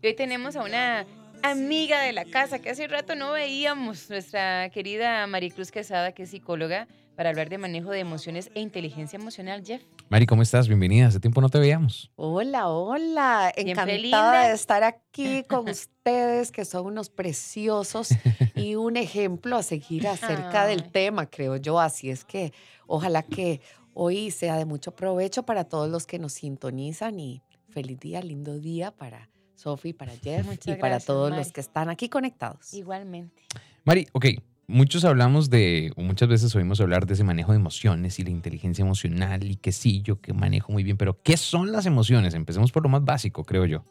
Hoy 0.00 0.14
tenemos 0.14 0.54
a 0.54 0.62
una 0.62 1.06
amiga 1.42 2.02
de 2.02 2.12
la 2.12 2.24
casa 2.24 2.60
que 2.60 2.70
hace 2.70 2.86
rato 2.86 3.16
no 3.16 3.32
veíamos, 3.32 4.08
nuestra 4.08 4.70
querida 4.70 5.26
Maricruz 5.26 5.72
Quesada, 5.72 6.12
que 6.12 6.22
es 6.22 6.30
psicóloga, 6.30 6.86
para 7.16 7.30
hablar 7.30 7.48
de 7.48 7.58
manejo 7.58 7.90
de 7.90 7.98
emociones 7.98 8.48
e 8.54 8.60
inteligencia 8.60 9.16
emocional. 9.16 9.64
Jeff. 9.66 9.82
Mari, 10.08 10.26
¿cómo 10.26 10.42
estás? 10.42 10.68
Bienvenida. 10.68 11.08
Hace 11.08 11.18
tiempo 11.18 11.40
no 11.40 11.48
te 11.48 11.58
veíamos. 11.58 12.12
Hola, 12.14 12.68
hola. 12.68 13.52
Encantada 13.56 14.46
de 14.46 14.54
estar 14.54 14.84
aquí 14.84 15.42
con 15.48 15.68
ustedes, 15.68 16.52
que 16.52 16.64
son 16.64 16.86
unos 16.86 17.10
preciosos 17.10 18.10
y 18.54 18.76
un 18.76 18.96
ejemplo 18.96 19.56
a 19.56 19.64
seguir 19.64 20.06
acerca 20.06 20.64
del 20.66 20.92
tema, 20.92 21.26
creo 21.26 21.56
yo. 21.56 21.80
Así 21.80 22.08
es 22.08 22.24
que 22.24 22.52
ojalá 22.86 23.24
que 23.24 23.60
hoy 23.94 24.30
sea 24.30 24.58
de 24.58 24.64
mucho 24.64 24.94
provecho 24.94 25.42
para 25.42 25.64
todos 25.64 25.90
los 25.90 26.06
que 26.06 26.20
nos 26.20 26.34
sintonizan 26.34 27.18
y 27.18 27.42
feliz 27.68 27.98
día, 27.98 28.22
lindo 28.22 28.60
día 28.60 28.92
para 28.92 29.28
Sofi, 29.58 29.92
para 29.92 30.12
Jeff 30.22 30.46
y 30.66 30.74
para 30.76 31.00
todos 31.00 31.36
los 31.36 31.52
que 31.52 31.60
están 31.60 31.90
aquí 31.90 32.08
conectados. 32.08 32.72
Igualmente. 32.72 33.42
Mari, 33.84 34.06
ok, 34.12 34.26
muchos 34.68 35.04
hablamos 35.04 35.50
de, 35.50 35.92
o 35.96 36.02
muchas 36.02 36.28
veces 36.28 36.54
oímos 36.54 36.80
hablar 36.80 37.06
de 37.06 37.14
ese 37.14 37.24
manejo 37.24 37.52
de 37.52 37.56
emociones 37.56 38.18
y 38.18 38.24
la 38.24 38.30
inteligencia 38.30 38.82
emocional 38.82 39.42
y 39.44 39.56
que 39.56 39.72
sí, 39.72 40.02
yo 40.02 40.20
que 40.20 40.32
manejo 40.32 40.72
muy 40.72 40.84
bien, 40.84 40.96
pero 40.96 41.20
¿qué 41.22 41.36
son 41.36 41.72
las 41.72 41.86
emociones? 41.86 42.34
Empecemos 42.34 42.70
por 42.70 42.82
lo 42.82 42.88
más 42.88 43.04
básico, 43.04 43.44
creo 43.44 43.66
yo. 43.66 43.82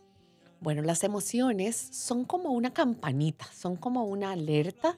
Bueno, 0.59 0.81
las 0.81 1.03
emociones 1.03 1.75
son 1.75 2.25
como 2.25 2.49
una 2.51 2.73
campanita, 2.73 3.45
son 3.53 3.75
como 3.75 4.05
una 4.05 4.31
alerta 4.31 4.97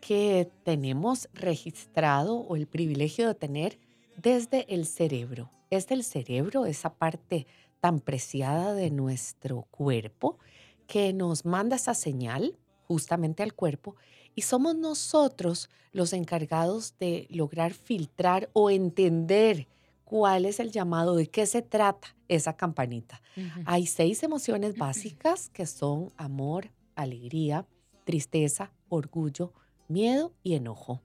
que 0.00 0.48
tenemos 0.64 1.28
registrado 1.34 2.36
o 2.36 2.56
el 2.56 2.66
privilegio 2.66 3.26
de 3.26 3.34
tener 3.34 3.78
desde 4.16 4.72
el 4.72 4.86
cerebro. 4.86 5.50
Es 5.70 5.88
del 5.88 6.04
cerebro, 6.04 6.66
esa 6.66 6.94
parte 6.94 7.46
tan 7.84 8.00
preciada 8.00 8.72
de 8.72 8.90
nuestro 8.90 9.66
cuerpo 9.70 10.38
que 10.86 11.12
nos 11.12 11.44
manda 11.44 11.76
esa 11.76 11.92
señal 11.92 12.56
justamente 12.88 13.42
al 13.42 13.52
cuerpo 13.52 13.94
y 14.34 14.40
somos 14.40 14.74
nosotros 14.74 15.68
los 15.92 16.14
encargados 16.14 16.94
de 16.98 17.26
lograr 17.28 17.74
filtrar 17.74 18.48
o 18.54 18.70
entender 18.70 19.68
cuál 20.06 20.46
es 20.46 20.60
el 20.60 20.72
llamado, 20.72 21.14
de 21.14 21.26
qué 21.26 21.44
se 21.44 21.60
trata 21.60 22.16
esa 22.26 22.56
campanita. 22.56 23.20
Hay 23.66 23.84
seis 23.84 24.22
emociones 24.22 24.78
básicas 24.78 25.50
que 25.50 25.66
son 25.66 26.10
amor, 26.16 26.70
alegría, 26.94 27.66
tristeza, 28.04 28.72
orgullo, 28.88 29.52
miedo 29.88 30.32
y 30.42 30.54
enojo. 30.54 31.02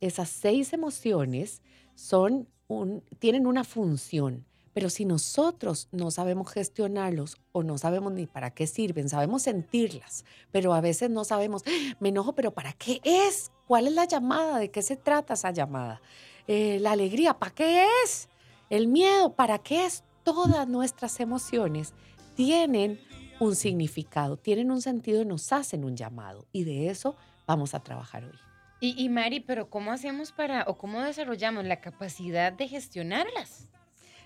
Esas 0.00 0.28
seis 0.28 0.72
emociones 0.72 1.62
son 1.96 2.48
un, 2.68 3.02
tienen 3.18 3.48
una 3.48 3.64
función 3.64 4.46
pero 4.74 4.90
si 4.90 5.04
nosotros 5.04 5.88
no 5.92 6.10
sabemos 6.10 6.50
gestionarlos 6.50 7.38
o 7.52 7.62
no 7.62 7.78
sabemos 7.78 8.12
ni 8.12 8.26
para 8.26 8.50
qué 8.50 8.66
sirven, 8.66 9.08
sabemos 9.08 9.42
sentirlas, 9.42 10.24
pero 10.50 10.72
a 10.74 10.80
veces 10.80 11.10
no 11.10 11.24
sabemos, 11.24 11.62
¡Ah! 11.66 11.96
me 12.00 12.08
enojo, 12.08 12.34
pero 12.34 12.52
¿para 12.52 12.72
qué 12.72 13.00
es? 13.04 13.50
¿Cuál 13.66 13.86
es 13.86 13.92
la 13.92 14.06
llamada? 14.06 14.58
¿De 14.58 14.70
qué 14.70 14.82
se 14.82 14.96
trata 14.96 15.34
esa 15.34 15.50
llamada? 15.50 16.00
Eh, 16.46 16.78
la 16.80 16.92
alegría, 16.92 17.38
¿para 17.38 17.54
qué 17.54 17.86
es? 18.04 18.28
El 18.70 18.88
miedo, 18.88 19.34
¿para 19.34 19.58
qué 19.58 19.84
es? 19.84 20.04
Todas 20.24 20.66
nuestras 20.68 21.20
emociones 21.20 21.92
tienen 22.34 23.00
un 23.40 23.54
significado, 23.56 24.36
tienen 24.36 24.70
un 24.70 24.80
sentido, 24.80 25.24
nos 25.24 25.52
hacen 25.52 25.84
un 25.84 25.96
llamado 25.96 26.46
y 26.52 26.64
de 26.64 26.88
eso 26.88 27.16
vamos 27.46 27.74
a 27.74 27.80
trabajar 27.80 28.24
hoy. 28.24 28.38
Y, 28.80 29.00
y 29.02 29.08
Mari, 29.08 29.40
pero 29.40 29.68
¿cómo 29.68 29.92
hacemos 29.92 30.32
para 30.32 30.64
o 30.66 30.76
cómo 30.76 31.02
desarrollamos 31.02 31.64
la 31.64 31.80
capacidad 31.80 32.52
de 32.52 32.66
gestionarlas? 32.66 33.68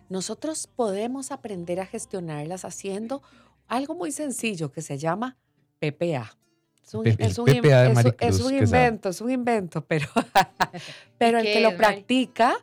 Nosotros 0.09 0.67
podemos 0.67 1.33
aprender 1.33 1.81
a 1.81 1.87
gestionarlas 1.87 2.65
haciendo 2.65 3.23
algo 3.67 3.95
muy 3.95 4.12
sencillo 4.12 4.71
que 4.71 4.83
se 4.83 4.99
llama 4.99 5.37
PPA. 5.79 6.37
Es 6.87 6.95
un, 6.95 7.09
invento, 7.09 7.27
es 9.09 9.21
un 9.21 9.31
invento, 9.33 9.84
pero, 9.89 10.07
pero 11.19 11.39
el 11.39 11.45
que 11.45 11.61
lo 11.61 11.77
practica 11.77 12.57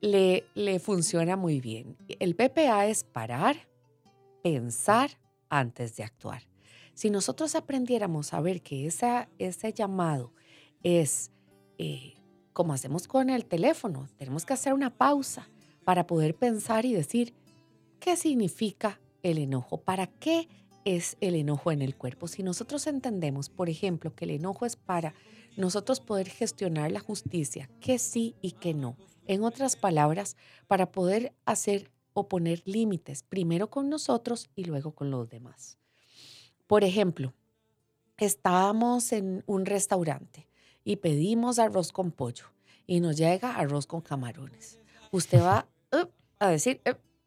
le, 0.00 0.44
le 0.54 0.78
funciona 0.78 1.36
muy 1.36 1.60
bien. 1.60 1.96
El 2.20 2.36
PPA 2.36 2.86
es 2.86 3.02
parar, 3.02 3.56
pensar 4.44 5.18
antes 5.48 5.96
de 5.96 6.04
actuar. 6.04 6.42
Si 6.94 7.10
nosotros 7.10 7.56
aprendiéramos 7.56 8.32
a 8.34 8.40
ver 8.40 8.62
que 8.62 8.86
esa, 8.86 9.28
ese 9.38 9.72
llamado 9.72 10.32
es 10.84 11.32
eh, 11.78 12.14
como 12.52 12.72
hacemos 12.72 13.08
con 13.08 13.30
el 13.30 13.44
teléfono, 13.44 14.08
tenemos 14.16 14.46
que 14.46 14.54
hacer 14.54 14.72
una 14.72 14.96
pausa 14.96 15.48
para 15.86 16.08
poder 16.08 16.34
pensar 16.34 16.84
y 16.84 16.94
decir 16.94 17.32
qué 18.00 18.16
significa 18.16 19.00
el 19.22 19.38
enojo, 19.38 19.80
para 19.82 20.08
qué 20.08 20.48
es 20.84 21.16
el 21.20 21.36
enojo 21.36 21.70
en 21.70 21.80
el 21.80 21.94
cuerpo. 21.94 22.26
Si 22.26 22.42
nosotros 22.42 22.88
entendemos, 22.88 23.50
por 23.50 23.70
ejemplo, 23.70 24.12
que 24.12 24.24
el 24.24 24.32
enojo 24.32 24.66
es 24.66 24.74
para 24.74 25.14
nosotros 25.56 26.00
poder 26.00 26.28
gestionar 26.28 26.90
la 26.90 26.98
justicia, 26.98 27.70
qué 27.78 28.00
sí 28.00 28.34
y 28.42 28.52
qué 28.52 28.74
no. 28.74 28.96
En 29.28 29.44
otras 29.44 29.76
palabras, 29.76 30.36
para 30.66 30.90
poder 30.90 31.32
hacer 31.44 31.92
o 32.14 32.26
poner 32.28 32.62
límites, 32.64 33.22
primero 33.22 33.70
con 33.70 33.88
nosotros 33.88 34.50
y 34.56 34.64
luego 34.64 34.90
con 34.90 35.12
los 35.12 35.28
demás. 35.28 35.78
Por 36.66 36.82
ejemplo, 36.82 37.32
estábamos 38.16 39.12
en 39.12 39.44
un 39.46 39.66
restaurante 39.66 40.48
y 40.82 40.96
pedimos 40.96 41.60
arroz 41.60 41.92
con 41.92 42.10
pollo 42.10 42.46
y 42.88 42.98
nos 42.98 43.16
llega 43.16 43.54
arroz 43.54 43.86
con 43.86 44.00
camarones. 44.00 44.80
Usted 45.12 45.40
va 45.40 45.68
a 46.38 46.48
decir, 46.48 46.80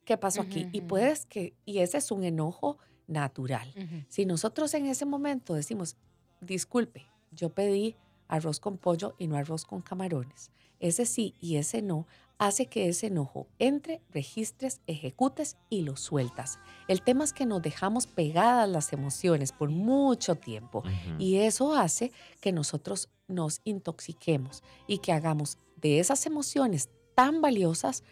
¿qué 0.06 0.18
pasó 0.18 0.42
aquí? 0.42 0.68
Y 0.72 0.82
puedes 0.82 1.26
que, 1.26 1.54
y 1.66 1.80
ese 1.80 1.98
es 1.98 2.12
un 2.12 2.24
enojo 2.24 2.78
natural. 3.08 3.74
Si 4.08 4.26
nosotros 4.26 4.74
en 4.74 4.86
ese 4.86 5.06
momento 5.06 5.54
decimos, 5.54 5.96
disculpe, 6.42 7.06
yo 7.32 7.50
pedí 7.50 7.96
arroz 8.28 8.60
con 8.60 8.78
pollo 8.78 9.16
y 9.18 9.28
no 9.28 9.36
arroz 9.36 9.66
con 9.66 9.82
camarones, 9.82 10.52
ese 10.80 11.06
sí 11.06 11.36
y 11.42 11.58
ese 11.58 11.82
no 11.82 12.08
hace 12.40 12.68
que 12.68 12.88
ese 12.88 13.08
enojo 13.08 13.48
entre, 13.60 14.02
registres, 14.12 14.80
ejecutes 14.88 15.58
y 15.70 15.82
lo 15.82 15.98
sueltas. 15.98 16.58
El 16.88 17.02
tema 17.02 17.26
es 17.26 17.34
que 17.34 17.46
nos 17.46 17.62
dejamos 17.62 18.08
pegadas 18.08 18.70
las 18.70 18.94
emociones 18.94 19.52
por 19.52 19.70
mucho 19.70 20.36
tiempo 20.36 20.84
y 21.18 21.38
eso 21.38 21.76
hace 21.76 22.14
que 22.40 22.54
nosotros 22.54 23.10
nos 23.28 23.60
intoxiquemos 23.66 24.64
y 24.88 25.00
que 25.00 25.12
hagamos 25.12 25.58
de 25.76 26.00
esas 26.00 26.26
emociones 26.26 26.90
tan 27.14 27.42
valiosas 27.42 28.04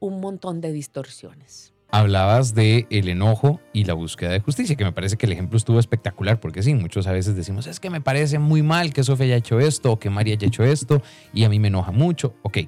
un 0.00 0.20
montón 0.20 0.60
de 0.60 0.72
distorsiones. 0.72 1.72
Hablabas 1.92 2.54
de 2.54 2.86
el 2.90 3.08
enojo 3.08 3.60
y 3.72 3.84
la 3.84 3.94
búsqueda 3.94 4.30
de 4.30 4.40
justicia, 4.40 4.76
que 4.76 4.84
me 4.84 4.92
parece 4.92 5.16
que 5.16 5.26
el 5.26 5.32
ejemplo 5.32 5.56
estuvo 5.56 5.78
espectacular, 5.78 6.38
porque 6.38 6.62
sí, 6.62 6.74
muchos 6.74 7.06
a 7.06 7.12
veces 7.12 7.34
decimos, 7.34 7.66
es 7.66 7.80
que 7.80 7.90
me 7.90 8.00
parece 8.00 8.38
muy 8.38 8.62
mal 8.62 8.92
que 8.92 9.02
Sofía 9.02 9.26
haya 9.26 9.36
hecho 9.36 9.58
esto 9.58 9.92
o 9.92 9.98
que 9.98 10.08
María 10.08 10.34
haya 10.34 10.46
hecho 10.46 10.62
esto 10.62 11.02
y 11.32 11.44
a 11.44 11.48
mí 11.48 11.58
me 11.58 11.68
enoja 11.68 11.90
mucho. 11.90 12.34
Ok, 12.42 12.58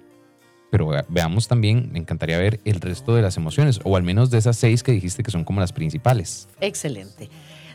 pero 0.70 0.90
veamos 1.08 1.48
también, 1.48 1.90
me 1.92 1.98
encantaría 1.98 2.38
ver 2.38 2.60
el 2.64 2.80
resto 2.80 3.14
de 3.14 3.22
las 3.22 3.36
emociones, 3.36 3.78
o 3.84 3.96
al 3.96 4.02
menos 4.02 4.30
de 4.30 4.38
esas 4.38 4.56
seis 4.56 4.82
que 4.82 4.90
dijiste 4.90 5.22
que 5.22 5.30
son 5.30 5.44
como 5.44 5.60
las 5.60 5.72
principales. 5.72 6.48
Excelente. 6.60 7.28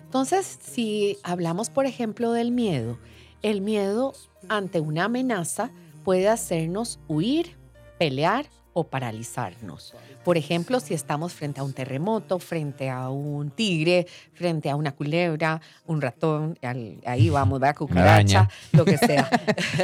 Entonces, 0.04 0.60
si 0.62 1.18
hablamos, 1.24 1.70
por 1.70 1.86
ejemplo, 1.86 2.32
del 2.34 2.52
miedo, 2.52 2.98
el 3.42 3.62
miedo 3.62 4.14
ante 4.50 4.80
una 4.80 5.06
amenaza 5.06 5.72
puede 6.04 6.28
hacernos 6.28 7.00
huir, 7.08 7.56
pelear 8.00 8.48
o 8.78 8.84
paralizarnos. 8.84 9.96
Por 10.24 10.38
ejemplo, 10.38 10.80
si 10.80 10.94
estamos 10.94 11.34
frente 11.34 11.62
a 11.62 11.64
un 11.64 11.74
terremoto, 11.74 12.38
frente 12.38 12.92
a 12.92 13.10
un 13.10 13.50
tigre, 13.50 14.06
frente 14.36 14.70
a 14.70 14.76
una 14.76 14.92
culebra, 14.92 15.60
un 15.88 16.00
ratón, 16.00 16.60
ahí 17.04 17.32
vamos, 17.32 17.60
va 17.60 17.74
cucaracha, 17.74 18.48
lo 18.74 18.86
que 18.86 19.00
sea. 19.00 19.28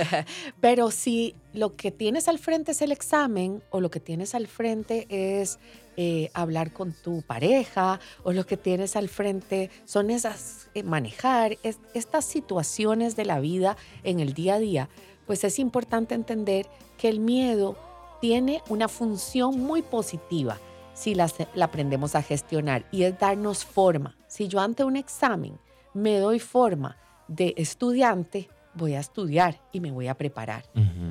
Pero 0.61 0.91
si 0.91 1.33
lo 1.55 1.75
que 1.75 1.89
tienes 1.89 2.27
al 2.27 2.37
frente 2.37 2.73
es 2.73 2.83
el 2.83 2.91
examen 2.91 3.63
o 3.71 3.81
lo 3.81 3.89
que 3.89 3.99
tienes 3.99 4.35
al 4.35 4.45
frente 4.45 5.07
es 5.09 5.57
eh, 5.97 6.29
hablar 6.35 6.71
con 6.71 6.93
tu 6.93 7.23
pareja 7.23 7.99
o 8.21 8.31
lo 8.31 8.45
que 8.45 8.57
tienes 8.57 8.95
al 8.95 9.09
frente 9.09 9.71
son 9.85 10.11
esas, 10.11 10.69
eh, 10.75 10.83
manejar 10.83 11.57
estas 11.95 12.25
situaciones 12.25 13.15
de 13.15 13.25
la 13.25 13.39
vida 13.39 13.75
en 14.03 14.19
el 14.19 14.35
día 14.35 14.55
a 14.55 14.59
día, 14.59 14.89
pues 15.25 15.43
es 15.43 15.57
importante 15.57 16.13
entender 16.13 16.67
que 16.99 17.09
el 17.09 17.19
miedo 17.19 17.75
tiene 18.23 18.63
una 18.69 18.87
función 18.87 19.59
muy 19.59 19.81
positiva 19.81 20.57
si 20.93 21.13
la, 21.13 21.27
aprendemos 21.61 22.15
a 22.15 22.21
gestionar 22.21 22.85
y 22.89 23.03
es 23.03 23.19
darnos 23.19 23.65
forma. 23.65 24.15
Si 24.27 24.47
yo 24.47 24.61
ante 24.61 24.85
un 24.85 24.95
examen 24.95 25.59
me 25.93 26.19
doy 26.19 26.39
forma 26.39 26.95
de 27.27 27.53
estudiante, 27.57 28.47
voy 28.75 28.93
a 28.93 29.01
estudiar 29.01 29.59
y 29.73 29.81
me 29.81 29.91
voy 29.91 30.07
a 30.07 30.13
preparar. 30.13 30.63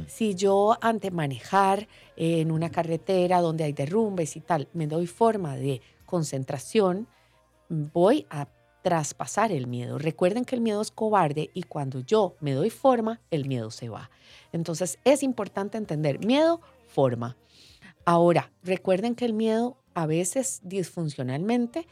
Si 0.07 0.35
yo 0.35 0.79
ante 0.81 1.11
manejar 1.11 1.87
en 2.17 2.51
una 2.51 2.71
carretera 2.71 3.43
donde 3.43 3.65
hay 3.65 3.75
derrumbes 3.75 4.35
y 4.35 4.41
tal, 4.41 4.69
me 4.73 4.87
doy 4.87 5.07
forma 5.07 5.55
de 5.55 5.83
concentración, 6.07 7.07
voy 7.69 8.27
a 8.31 8.49
traspasar 8.81 9.53
el 9.53 9.67
miedo. 9.67 9.99
Recuerden 9.99 10.47
que 10.47 10.55
el 10.55 10.63
miedo 10.63 10.81
es 10.81 10.91
cobarde 10.91 11.51
y 11.53 11.65
cuando 11.65 12.01
yo 12.01 12.37
me 12.41 12.53
doy 12.53 12.71
forma, 12.71 13.21
el 13.31 13.47
miedo 13.47 13.71
se 13.71 13.91
va. 13.91 14.11
Entonces 14.53 14.99
es 15.05 15.23
importante 15.23 15.77
entender, 15.77 16.25
miedo 16.25 16.63
forma. 16.93 17.37
Ahora, 18.05 18.53
recuerden 18.63 19.15
que 19.15 19.25
el 19.25 19.33
miedo 19.33 19.79
a 19.95 20.07
veces 20.07 20.61
disfuncionalmente 20.63 21.87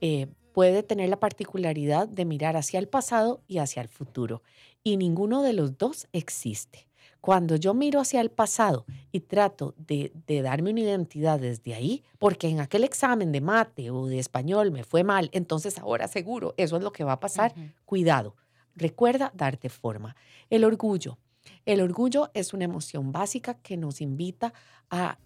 eh, 0.00 0.28
puede 0.52 0.82
tener 0.82 1.08
la 1.08 1.20
particularidad 1.20 2.08
de 2.08 2.24
mirar 2.24 2.56
hacia 2.56 2.78
el 2.78 2.88
pasado 2.88 3.42
y 3.46 3.58
hacia 3.58 3.82
el 3.82 3.88
futuro. 3.88 4.42
Y 4.82 4.96
ninguno 4.96 5.42
de 5.42 5.52
los 5.52 5.76
dos 5.76 6.08
existe. 6.12 6.86
Cuando 7.20 7.56
yo 7.56 7.74
miro 7.74 8.00
hacia 8.00 8.20
el 8.20 8.30
pasado 8.30 8.86
y 9.10 9.20
trato 9.20 9.74
de, 9.76 10.12
darme 10.42 10.70
una 10.70 10.80
identidad 10.80 11.40
desde 11.40 11.74
ahí, 11.74 12.04
porque 12.18 12.48
en 12.48 12.60
aquel 12.60 12.84
examen 12.84 13.32
de 13.32 13.40
mate 13.40 13.90
o 13.90 14.06
de 14.06 14.20
español 14.20 14.70
me 14.70 14.84
fue 14.84 15.02
mal, 15.02 15.28
entonces 15.32 15.76
ahora 15.78 16.06
seguro 16.06 16.54
eso 16.56 16.76
es 16.76 16.84
lo 16.84 16.92
que 16.92 17.04
va 17.04 17.12
a 17.12 17.20
pasar. 17.20 17.52
Cuidado, 17.84 18.36
recuerda 18.76 19.32
darte 19.34 19.68
forma. 19.68 20.14
El 20.50 20.64
orgullo. 20.64 21.18
El 21.66 21.80
orgullo 21.80 22.30
es 22.32 22.54
una 22.54 22.64
emoción 22.64 23.10
básica 23.10 23.54
que 23.54 23.76
nos 23.76 24.00
invita 24.00 24.54
a 24.88 25.18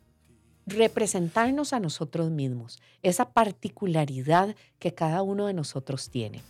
representarnos 0.66 1.74
a 1.74 1.80
nosotros 1.80 2.30
mismos, 2.30 2.80
esa 3.02 3.30
particularidad 3.32 4.56
que 4.78 4.94
cada 4.94 5.20
uno 5.20 5.46
de 5.46 5.52
nosotros 5.52 6.08
tiene. 6.08 6.40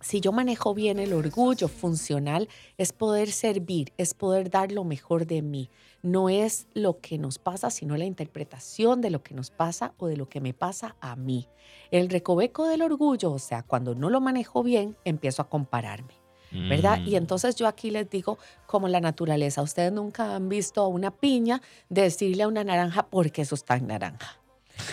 Si 0.00 0.20
yo 0.20 0.32
manejo 0.32 0.74
bien 0.74 0.98
el 0.98 1.12
orgullo 1.12 1.68
funcional, 1.68 2.48
es 2.76 2.92
poder 2.92 3.30
servir, 3.30 3.92
es 3.96 4.14
poder 4.14 4.50
dar 4.50 4.72
lo 4.72 4.82
mejor 4.82 5.26
de 5.26 5.42
mí. 5.42 5.70
No 6.02 6.28
es 6.28 6.66
lo 6.74 6.98
que 6.98 7.18
nos 7.18 7.38
pasa, 7.38 7.70
sino 7.70 7.96
la 7.96 8.04
interpretación 8.04 9.00
de 9.00 9.10
lo 9.10 9.22
que 9.22 9.34
nos 9.34 9.52
pasa 9.52 9.94
o 9.98 10.08
de 10.08 10.16
lo 10.16 10.28
que 10.28 10.40
me 10.40 10.54
pasa 10.54 10.96
a 11.00 11.14
mí. 11.14 11.46
El 11.92 12.10
recoveco 12.10 12.66
del 12.66 12.82
orgullo, 12.82 13.30
o 13.30 13.38
sea, 13.38 13.62
cuando 13.62 13.94
no 13.94 14.10
lo 14.10 14.20
manejo 14.20 14.64
bien, 14.64 14.96
empiezo 15.04 15.42
a 15.42 15.48
compararme. 15.48 16.21
¿Verdad? 16.52 17.00
Y 17.04 17.12
mm. 17.12 17.16
entonces 17.16 17.56
yo 17.56 17.66
aquí 17.66 17.90
les 17.90 18.08
digo, 18.10 18.38
como 18.66 18.88
la 18.88 19.00
naturaleza, 19.00 19.62
ustedes 19.62 19.92
nunca 19.92 20.34
han 20.34 20.48
visto 20.48 20.82
a 20.82 20.88
una 20.88 21.10
piña 21.10 21.62
decirle 21.88 22.42
a 22.42 22.48
una 22.48 22.64
naranja, 22.64 23.06
porque 23.06 23.42
eso 23.42 23.54
está 23.54 23.76
en 23.76 23.86
naranja, 23.86 24.38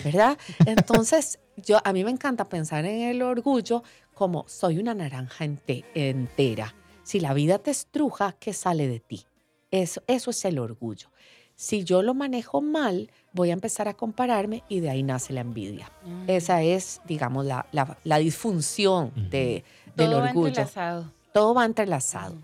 ¿verdad? 0.04 0.38
Entonces, 0.66 1.38
yo, 1.56 1.78
a 1.84 1.92
mí 1.92 2.04
me 2.04 2.10
encanta 2.10 2.44
pensar 2.44 2.84
en 2.84 3.02
el 3.02 3.22
orgullo 3.22 3.82
como 4.14 4.44
soy 4.48 4.78
una 4.78 4.94
naranja 4.94 5.44
entera. 5.44 6.74
Si 7.02 7.20
la 7.20 7.34
vida 7.34 7.58
te 7.58 7.70
estruja, 7.70 8.36
¿qué 8.38 8.52
sale 8.52 8.86
de 8.86 9.00
ti? 9.00 9.26
Eso, 9.70 10.02
eso 10.06 10.30
es 10.30 10.44
el 10.44 10.58
orgullo. 10.58 11.08
Si 11.56 11.84
yo 11.84 12.02
lo 12.02 12.14
manejo 12.14 12.62
mal, 12.62 13.10
voy 13.32 13.50
a 13.50 13.52
empezar 13.52 13.88
a 13.88 13.94
compararme 13.94 14.64
y 14.68 14.80
de 14.80 14.90
ahí 14.90 15.02
nace 15.02 15.32
la 15.32 15.42
envidia. 15.42 15.90
Mm. 16.04 16.24
Esa 16.28 16.62
es, 16.62 17.00
digamos, 17.06 17.44
la, 17.44 17.66
la, 17.70 18.18
disfunción 18.18 19.12
de, 19.30 19.64
del 19.94 20.10
Todo 20.10 20.22
orgullo. 20.22 20.48
Entrelazado. 20.48 21.12
Todo 21.32 21.54
va 21.54 21.64
entrelazado. 21.64 22.36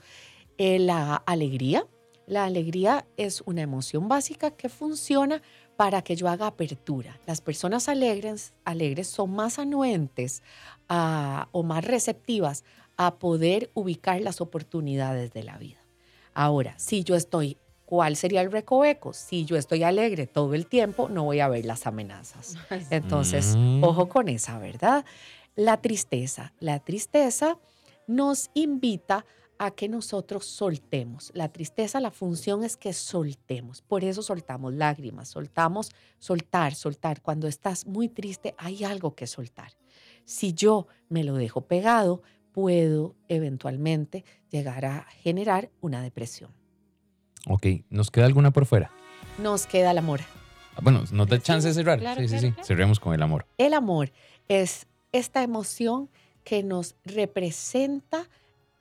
Eh, 0.58 0.78
la 0.78 1.16
alegría. 1.16 1.86
La 2.26 2.44
alegría 2.44 3.06
es 3.16 3.42
una 3.46 3.62
emoción 3.62 4.08
básica 4.08 4.50
que 4.50 4.68
funciona 4.68 5.42
para 5.76 6.02
que 6.02 6.16
yo 6.16 6.28
haga 6.28 6.46
apertura. 6.46 7.20
Las 7.26 7.40
personas 7.40 7.88
alegres, 7.88 8.52
alegres 8.64 9.08
son 9.08 9.30
más 9.30 9.58
anuentes 9.58 10.42
o 10.88 11.62
más 11.62 11.84
receptivas 11.84 12.64
a 12.96 13.16
poder 13.16 13.70
ubicar 13.74 14.20
las 14.20 14.40
oportunidades 14.40 15.32
de 15.32 15.44
la 15.44 15.58
vida. 15.58 15.78
Ahora, 16.34 16.74
si 16.78 17.04
yo 17.04 17.14
estoy, 17.14 17.58
¿cuál 17.84 18.16
sería 18.16 18.40
el 18.40 18.50
recoveco? 18.50 19.12
Si 19.12 19.44
yo 19.44 19.56
estoy 19.56 19.82
alegre 19.82 20.26
todo 20.26 20.54
el 20.54 20.66
tiempo, 20.66 21.08
no 21.08 21.24
voy 21.24 21.40
a 21.40 21.48
ver 21.48 21.64
las 21.64 21.86
amenazas. 21.86 22.56
Entonces, 22.90 23.54
mm. 23.56 23.84
ojo 23.84 24.08
con 24.08 24.28
esa, 24.28 24.58
¿verdad? 24.58 25.04
La 25.54 25.80
tristeza. 25.80 26.52
La 26.58 26.80
tristeza 26.80 27.58
nos 28.06 28.50
invita 28.54 29.24
a 29.58 29.70
que 29.70 29.88
nosotros 29.88 30.44
soltemos. 30.44 31.30
La 31.34 31.48
tristeza, 31.48 32.00
la 32.00 32.10
función 32.10 32.62
es 32.62 32.76
que 32.76 32.92
soltemos. 32.92 33.82
Por 33.82 34.04
eso 34.04 34.22
soltamos 34.22 34.74
lágrimas, 34.74 35.28
soltamos, 35.28 35.90
soltar, 36.18 36.74
soltar. 36.74 37.22
Cuando 37.22 37.48
estás 37.48 37.86
muy 37.86 38.08
triste, 38.08 38.54
hay 38.58 38.84
algo 38.84 39.14
que 39.14 39.26
soltar. 39.26 39.72
Si 40.24 40.52
yo 40.52 40.86
me 41.08 41.24
lo 41.24 41.34
dejo 41.36 41.62
pegado, 41.62 42.22
puedo 42.52 43.14
eventualmente 43.28 44.24
llegar 44.50 44.84
a 44.84 45.06
generar 45.22 45.70
una 45.80 46.02
depresión. 46.02 46.50
Ok, 47.48 47.66
¿nos 47.90 48.10
queda 48.10 48.26
alguna 48.26 48.52
por 48.52 48.66
fuera? 48.66 48.90
Nos 49.38 49.66
queda 49.66 49.92
el 49.92 49.98
amor. 49.98 50.20
Ah, 50.74 50.80
bueno, 50.82 51.04
nos 51.12 51.28
da 51.28 51.40
chance 51.40 51.68
de 51.68 51.74
cerrar. 51.74 52.00
sí, 52.16 52.28
sí, 52.28 52.38
sí. 52.38 52.54
Cerremos 52.62 53.00
con 53.00 53.14
el 53.14 53.22
amor. 53.22 53.46
El 53.56 53.72
amor 53.72 54.12
es 54.48 54.86
esta 55.12 55.42
emoción 55.42 56.10
que 56.46 56.62
nos 56.62 56.94
representa 57.04 58.30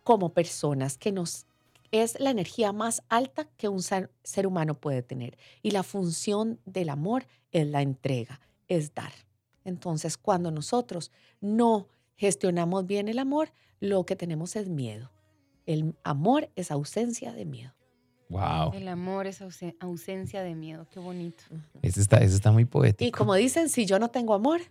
como 0.03 0.35
personas, 0.35 0.99
que 0.99 1.11
nos 1.11 1.47
es 1.89 2.19
la 2.19 2.29
energía 2.29 2.71
más 2.73 3.01
alta 3.09 3.47
que 3.57 3.69
un 3.69 3.81
ser, 3.81 4.11
humano 4.45 4.75
puede 4.75 5.01
tener. 5.01 5.35
Y 5.63 5.71
la 5.71 5.81
función 5.81 6.59
del 6.65 6.89
amor 6.89 7.25
es 7.51 7.65
la 7.65 7.81
entrega, 7.81 8.39
es 8.67 8.93
dar. 8.93 9.11
Entonces, 9.63 10.15
cuando 10.15 10.51
nosotros 10.51 11.11
no 11.41 11.87
gestionamos 12.17 12.85
bien 12.85 13.07
el 13.07 13.17
amor, 13.17 13.51
lo 13.79 14.05
que 14.05 14.15
tenemos 14.15 14.55
es 14.55 14.69
miedo. 14.69 15.11
El 15.65 15.95
amor 16.03 16.51
es 16.55 16.69
ausencia 16.69 17.33
de 17.33 17.45
miedo. 17.45 17.73
Wow. 18.29 18.73
El 18.73 18.87
amor 18.89 19.25
es 19.25 19.41
ausencia 19.79 20.43
de 20.43 20.53
miedo. 20.53 20.85
Qué 20.91 20.99
bonito. 20.99 21.43
Eso 21.81 21.99
está, 21.99 22.17
está 22.17 22.51
muy 22.51 22.65
poético. 22.65 23.07
Y 23.07 23.11
como 23.11 23.33
dicen, 23.33 23.69
si 23.69 23.87
yo 23.87 23.97
no 23.97 24.09
tengo 24.09 24.35
amor, 24.35 24.61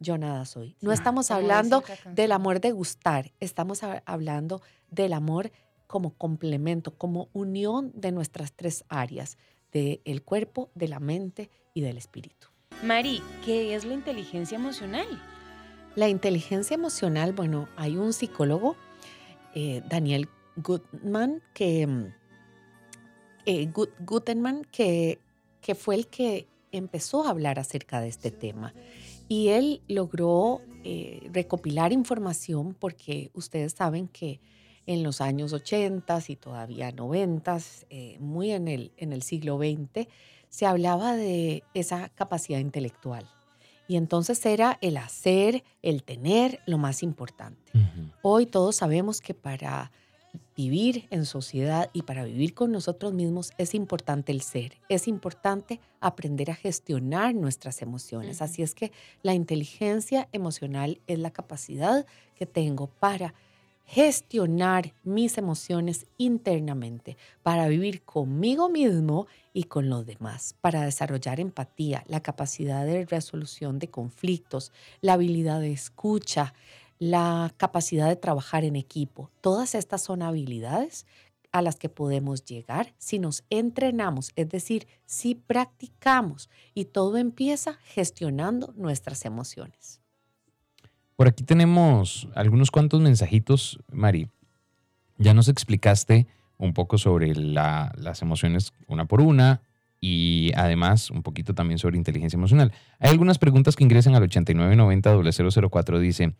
yo 0.00 0.18
nada 0.18 0.44
soy. 0.46 0.76
No 0.80 0.92
estamos 0.92 1.30
hablando 1.30 1.84
del 2.14 2.32
amor 2.32 2.60
de 2.60 2.72
gustar, 2.72 3.32
estamos 3.38 3.82
hablando 3.82 4.62
del 4.90 5.12
amor 5.12 5.52
como 5.86 6.14
complemento, 6.14 6.96
como 6.96 7.28
unión 7.32 7.92
de 7.94 8.10
nuestras 8.10 8.52
tres 8.52 8.84
áreas, 8.88 9.38
del 9.72 10.22
cuerpo, 10.22 10.70
de 10.74 10.88
la 10.88 11.00
mente 11.00 11.50
y 11.74 11.82
del 11.82 11.96
espíritu. 11.96 12.48
Mari, 12.82 13.22
¿qué 13.44 13.74
es 13.74 13.84
la 13.84 13.94
inteligencia 13.94 14.56
emocional? 14.56 15.06
La 15.96 16.08
inteligencia 16.08 16.74
emocional, 16.74 17.32
bueno, 17.32 17.68
hay 17.76 17.96
un 17.96 18.12
psicólogo, 18.12 18.76
eh, 19.54 19.82
Daniel 19.88 20.28
Gutman, 20.56 21.42
que, 21.52 21.86
mm, 21.86 22.14
eh, 23.46 23.72
Gutenman, 24.00 24.64
que, 24.70 25.20
que 25.60 25.74
fue 25.74 25.96
el 25.96 26.06
que 26.06 26.46
empezó 26.72 27.24
a 27.24 27.30
hablar 27.30 27.58
acerca 27.58 28.00
de 28.00 28.08
este 28.08 28.30
tema. 28.30 28.72
Y 29.30 29.50
él 29.50 29.80
logró 29.86 30.60
eh, 30.82 31.30
recopilar 31.32 31.92
información 31.92 32.74
porque 32.74 33.30
ustedes 33.32 33.74
saben 33.74 34.08
que 34.08 34.40
en 34.86 35.04
los 35.04 35.20
años 35.20 35.52
80 35.52 36.18
y 36.26 36.34
todavía 36.34 36.90
90, 36.90 37.58
muy 38.18 38.50
en 38.50 38.66
el, 38.66 38.90
en 38.96 39.12
el 39.12 39.22
siglo 39.22 39.56
XX, 39.56 40.08
se 40.48 40.66
hablaba 40.66 41.14
de 41.14 41.62
esa 41.74 42.08
capacidad 42.08 42.58
intelectual. 42.58 43.30
Y 43.86 43.94
entonces 43.94 44.44
era 44.44 44.78
el 44.80 44.96
hacer, 44.96 45.62
el 45.80 46.02
tener 46.02 46.58
lo 46.66 46.78
más 46.78 47.04
importante. 47.04 47.70
Hoy 48.22 48.46
todos 48.46 48.74
sabemos 48.74 49.20
que 49.20 49.34
para 49.34 49.92
vivir 50.56 51.06
en 51.10 51.24
sociedad 51.24 51.90
y 51.92 52.02
para 52.02 52.24
vivir 52.24 52.54
con 52.54 52.72
nosotros 52.72 53.12
mismos 53.12 53.52
es 53.58 53.74
importante 53.74 54.32
el 54.32 54.42
ser, 54.42 54.78
es 54.88 55.08
importante 55.08 55.80
aprender 56.00 56.50
a 56.50 56.54
gestionar 56.54 57.34
nuestras 57.34 57.82
emociones. 57.82 58.42
Así 58.42 58.62
es 58.62 58.74
que 58.74 58.92
la 59.22 59.34
inteligencia 59.34 60.28
emocional 60.32 61.00
es 61.06 61.18
la 61.18 61.30
capacidad 61.30 62.06
que 62.36 62.46
tengo 62.46 62.88
para 62.88 63.34
gestionar 63.90 64.94
mis 65.02 65.36
emociones 65.36 66.06
internamente, 66.16 67.16
para 67.42 67.66
vivir 67.66 68.02
conmigo 68.02 68.68
mismo 68.68 69.26
y 69.52 69.64
con 69.64 69.88
los 69.88 70.06
demás, 70.06 70.54
para 70.60 70.82
desarrollar 70.82 71.40
empatía, 71.40 72.04
la 72.06 72.20
capacidad 72.20 72.86
de 72.86 73.04
resolución 73.04 73.80
de 73.80 73.88
conflictos, 73.88 74.70
la 75.00 75.14
habilidad 75.14 75.60
de 75.60 75.72
escucha, 75.72 76.54
la 77.00 77.52
capacidad 77.56 78.06
de 78.06 78.14
trabajar 78.14 78.62
en 78.62 78.76
equipo. 78.76 79.30
Todas 79.40 79.74
estas 79.74 80.02
son 80.02 80.22
habilidades 80.22 81.06
a 81.50 81.62
las 81.62 81.76
que 81.76 81.88
podemos 81.88 82.44
llegar 82.44 82.92
si 82.98 83.18
nos 83.18 83.42
entrenamos, 83.50 84.30
es 84.36 84.48
decir, 84.50 84.86
si 85.06 85.34
practicamos 85.34 86.48
y 86.74 86.84
todo 86.84 87.16
empieza 87.16 87.74
gestionando 87.84 88.72
nuestras 88.76 89.24
emociones. 89.24 90.00
Por 91.16 91.26
aquí 91.26 91.42
tenemos 91.42 92.28
algunos 92.34 92.70
cuantos 92.70 93.00
mensajitos, 93.00 93.80
Mari. 93.90 94.28
Ya 95.16 95.34
nos 95.34 95.48
explicaste 95.48 96.28
un 96.56 96.74
poco 96.74 96.98
sobre 96.98 97.34
las 97.34 98.22
emociones 98.22 98.72
una 98.86 99.06
por 99.06 99.20
una 99.20 99.62
y 100.00 100.52
además 100.56 101.10
un 101.10 101.22
poquito 101.22 101.54
también 101.54 101.78
sobre 101.78 101.98
inteligencia 101.98 102.36
emocional. 102.36 102.72
Hay 102.98 103.10
algunas 103.10 103.38
preguntas 103.38 103.76
que 103.76 103.84
ingresan 103.84 104.14
al 104.14 104.22
8990-004. 104.28 105.98
Dice, 105.98 106.34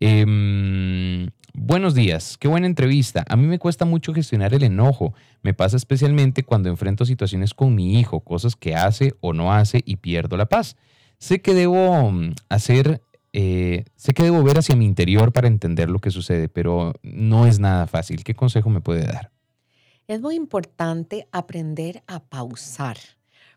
em, 0.00 1.28
buenos 1.54 1.94
días, 1.94 2.36
qué 2.38 2.48
buena 2.48 2.66
entrevista. 2.66 3.24
A 3.28 3.36
mí 3.36 3.46
me 3.46 3.58
cuesta 3.58 3.84
mucho 3.84 4.14
gestionar 4.14 4.54
el 4.54 4.62
enojo. 4.62 5.14
Me 5.42 5.54
pasa 5.54 5.76
especialmente 5.76 6.42
cuando 6.42 6.68
enfrento 6.68 7.04
situaciones 7.04 7.54
con 7.54 7.74
mi 7.74 7.98
hijo, 7.98 8.20
cosas 8.20 8.56
que 8.56 8.74
hace 8.74 9.14
o 9.20 9.32
no 9.32 9.52
hace 9.52 9.82
y 9.84 9.96
pierdo 9.96 10.36
la 10.36 10.46
paz. 10.46 10.76
Sé 11.18 11.40
que 11.40 11.54
debo 11.54 12.12
mm, 12.12 12.34
hacer 12.48 13.02
eh, 13.32 13.84
sé 13.96 14.14
que 14.14 14.22
debo 14.22 14.42
ver 14.42 14.58
hacia 14.58 14.76
mi 14.76 14.86
interior 14.86 15.32
para 15.32 15.48
entender 15.48 15.90
lo 15.90 15.98
que 15.98 16.10
sucede, 16.10 16.48
pero 16.48 16.94
no 17.02 17.46
es 17.46 17.58
nada 17.58 17.86
fácil. 17.86 18.24
¿Qué 18.24 18.34
consejo 18.34 18.70
me 18.70 18.80
puede 18.80 19.04
dar? 19.04 19.30
Es 20.06 20.20
muy 20.20 20.36
importante 20.36 21.28
aprender 21.30 22.02
a 22.06 22.20
pausar, 22.20 22.96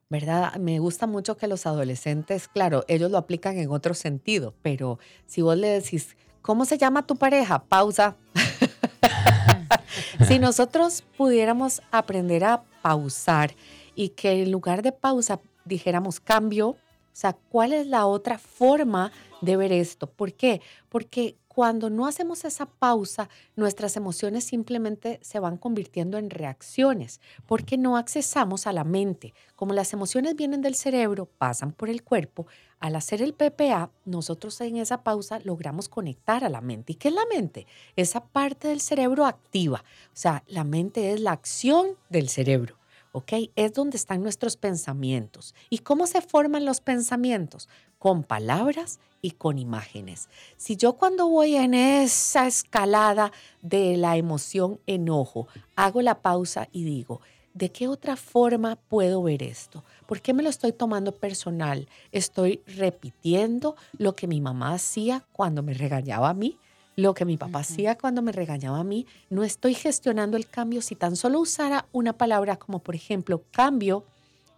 ¿verdad? 0.09 0.55
Me 0.57 0.79
gusta 0.79 1.07
mucho 1.07 1.37
que 1.37 1.47
los 1.47 1.65
adolescentes, 1.65 2.49
claro, 2.49 2.83
ellos 2.89 3.09
lo 3.09 3.17
aplican 3.17 3.57
en 3.57 3.71
otro 3.71 3.93
sentido, 3.93 4.53
pero 4.61 4.99
si 5.25 5.41
vos 5.41 5.57
le 5.57 5.69
decís, 5.69 6.17
¿cómo 6.41 6.65
se 6.65 6.77
llama 6.77 7.05
tu 7.05 7.15
pareja? 7.15 7.63
Pausa. 7.63 8.15
si 10.27 10.39
nosotros 10.39 11.03
pudiéramos 11.17 11.81
aprender 11.91 12.43
a 12.43 12.63
pausar 12.81 13.53
y 13.95 14.09
que 14.09 14.43
en 14.43 14.51
lugar 14.51 14.81
de 14.81 14.91
pausa 14.91 15.39
dijéramos 15.65 16.19
cambio, 16.19 16.69
o 16.69 16.77
sea, 17.13 17.33
¿cuál 17.33 17.73
es 17.73 17.87
la 17.87 18.05
otra 18.05 18.37
forma 18.37 19.11
de 19.41 19.57
ver 19.57 19.71
esto? 19.71 20.07
¿Por 20.07 20.33
qué? 20.33 20.61
Porque 20.89 21.37
cuando 21.61 21.91
no 21.91 22.07
hacemos 22.07 22.43
esa 22.43 22.65
pausa, 22.65 23.29
nuestras 23.55 23.95
emociones 23.95 24.45
simplemente 24.45 25.19
se 25.21 25.39
van 25.39 25.57
convirtiendo 25.57 26.17
en 26.17 26.31
reacciones, 26.31 27.21
porque 27.45 27.77
no 27.77 27.97
accesamos 27.97 28.65
a 28.65 28.73
la 28.73 28.83
mente. 28.83 29.35
Como 29.55 29.75
las 29.75 29.93
emociones 29.93 30.35
vienen 30.35 30.63
del 30.63 30.73
cerebro, 30.73 31.27
pasan 31.27 31.71
por 31.71 31.91
el 31.91 32.03
cuerpo, 32.03 32.47
al 32.79 32.95
hacer 32.95 33.21
el 33.21 33.35
PPA, 33.35 33.91
nosotros 34.05 34.59
en 34.61 34.77
esa 34.77 35.03
pausa 35.03 35.39
logramos 35.43 35.87
conectar 35.87 36.43
a 36.43 36.49
la 36.49 36.61
mente. 36.61 36.93
¿Y 36.93 36.95
qué 36.95 37.09
es 37.09 37.13
la 37.13 37.27
mente? 37.27 37.67
Esa 37.95 38.25
parte 38.25 38.69
del 38.69 38.81
cerebro 38.81 39.27
activa. 39.27 39.83
O 40.07 40.17
sea, 40.17 40.43
la 40.47 40.63
mente 40.63 41.13
es 41.13 41.19
la 41.19 41.33
acción 41.33 41.89
del 42.09 42.29
cerebro. 42.29 42.80
¿Ok? 43.11 43.33
Es 43.55 43.73
donde 43.73 43.97
están 43.97 44.23
nuestros 44.23 44.57
pensamientos. 44.57 45.53
¿Y 45.69 45.79
cómo 45.79 46.07
se 46.07 46.21
forman 46.21 46.65
los 46.65 46.81
pensamientos? 46.81 47.67
Con 47.99 48.23
palabras 48.23 48.99
y 49.21 49.31
con 49.31 49.59
imágenes. 49.59 50.29
Si 50.57 50.75
yo 50.75 50.93
cuando 50.93 51.27
voy 51.27 51.55
en 51.55 51.73
esa 51.73 52.47
escalada 52.47 53.31
de 53.61 53.97
la 53.97 54.17
emoción 54.17 54.79
enojo, 54.87 55.47
hago 55.75 56.01
la 56.01 56.21
pausa 56.21 56.67
y 56.71 56.83
digo, 56.83 57.21
¿de 57.53 57.71
qué 57.71 57.87
otra 57.87 58.15
forma 58.15 58.75
puedo 58.75 59.21
ver 59.21 59.43
esto? 59.43 59.83
¿Por 60.07 60.21
qué 60.21 60.33
me 60.33 60.43
lo 60.43 60.49
estoy 60.49 60.73
tomando 60.73 61.11
personal? 61.11 61.87
Estoy 62.11 62.61
repitiendo 62.65 63.75
lo 63.97 64.15
que 64.15 64.27
mi 64.27 64.41
mamá 64.41 64.73
hacía 64.73 65.25
cuando 65.31 65.61
me 65.61 65.73
regañaba 65.73 66.29
a 66.29 66.33
mí 66.33 66.57
lo 67.01 67.13
que 67.13 67.25
mi 67.25 67.37
papá 67.37 67.59
hacía 67.59 67.97
cuando 67.97 68.21
me 68.21 68.31
regañaba 68.31 68.79
a 68.79 68.83
mí, 68.83 69.05
no 69.29 69.43
estoy 69.43 69.73
gestionando 69.73 70.37
el 70.37 70.47
cambio 70.47 70.81
si 70.81 70.95
tan 70.95 71.15
solo 71.15 71.39
usara 71.39 71.87
una 71.91 72.13
palabra 72.13 72.57
como 72.57 72.79
por 72.79 72.95
ejemplo 72.95 73.43
cambio 73.51 74.05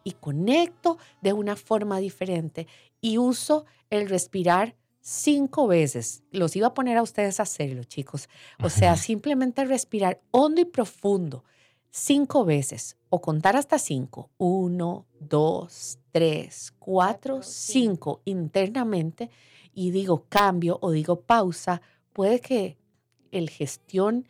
y 0.03 0.11
conecto 0.13 0.97
de 1.21 1.33
una 1.33 1.55
forma 1.55 1.99
diferente 1.99 2.67
y 3.01 3.17
uso 3.17 3.65
el 3.89 4.09
respirar 4.09 4.75
cinco 4.99 5.67
veces. 5.67 6.23
Los 6.31 6.55
iba 6.55 6.67
a 6.67 6.73
poner 6.73 6.97
a 6.97 7.03
ustedes 7.03 7.39
a 7.39 7.43
hacerlo, 7.43 7.83
chicos. 7.83 8.29
O 8.61 8.69
sea, 8.69 8.95
simplemente 8.97 9.65
respirar 9.65 10.19
hondo 10.31 10.61
y 10.61 10.65
profundo 10.65 11.43
cinco 11.91 12.43
veces 12.43 12.97
o 13.09 13.21
contar 13.21 13.55
hasta 13.55 13.77
cinco. 13.77 14.29
Uno, 14.37 15.05
dos, 15.19 15.99
tres, 16.11 16.73
cuatro, 16.79 17.43
cinco 17.43 18.21
internamente 18.25 19.29
y 19.73 19.91
digo 19.91 20.25
cambio 20.27 20.79
o 20.81 20.91
digo 20.91 21.21
pausa 21.21 21.81
puede 22.13 22.39
que 22.39 22.77
el 23.31 23.49
gestión, 23.49 24.27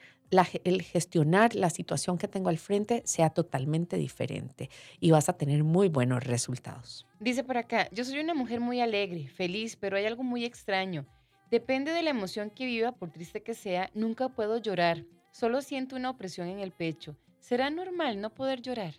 el 0.63 0.81
gestionar 0.81 1.53
la 1.53 1.69
situación 1.69 2.17
que 2.17 2.27
tengo 2.27 2.49
al 2.49 2.57
frente 2.57 3.03
sea 3.05 3.29
totalmente 3.29 3.97
diferente 3.97 4.69
y 4.99 5.11
vas 5.11 5.29
a 5.29 5.33
tener 5.33 5.63
muy 5.63 5.89
buenos 5.89 6.23
resultados. 6.23 7.05
Dice 7.19 7.43
por 7.43 7.57
acá, 7.57 7.89
yo 7.91 8.03
soy 8.03 8.19
una 8.19 8.33
mujer 8.33 8.59
muy 8.59 8.81
alegre, 8.81 9.27
feliz, 9.27 9.75
pero 9.75 9.97
hay 9.97 10.05
algo 10.05 10.23
muy 10.23 10.45
extraño. 10.45 11.05
Depende 11.51 11.91
de 11.91 12.01
la 12.01 12.09
emoción 12.09 12.49
que 12.49 12.65
viva, 12.65 12.93
por 12.93 13.11
triste 13.11 13.43
que 13.43 13.53
sea, 13.53 13.91
nunca 13.93 14.29
puedo 14.29 14.57
llorar. 14.57 15.05
Solo 15.31 15.61
siento 15.61 15.95
una 15.95 16.09
opresión 16.09 16.47
en 16.47 16.59
el 16.59 16.71
pecho. 16.71 17.15
¿Será 17.39 17.69
normal 17.69 18.21
no 18.21 18.33
poder 18.33 18.61
llorar? 18.61 18.95